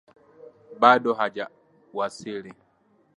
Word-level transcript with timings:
Bado 0.79 1.13
hajawasili. 1.13 2.53